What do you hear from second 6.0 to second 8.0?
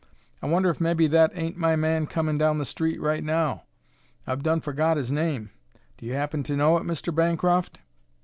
you happen to know it, Mr. Bancroft?"